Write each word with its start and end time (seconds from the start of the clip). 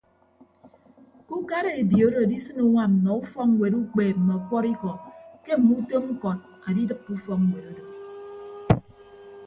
Ke 1.25 1.33
ukara 1.39 1.69
ebiooro 1.81 2.17
adisịn 2.23 2.57
uñwam 2.65 2.91
nnọọ 2.95 3.15
ufọkñwet 3.23 3.73
ukpeep 3.81 4.15
mme 4.19 4.33
ọkwọrọikọ 4.39 4.91
ke 5.43 5.53
mme 5.57 5.71
utom 5.79 6.03
ñkọt 6.13 6.39
adidịppe 6.67 7.09
ufọkñwet 7.17 7.65
odo. 7.71 7.83